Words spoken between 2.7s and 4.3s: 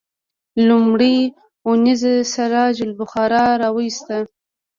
الاخبار راوویسته.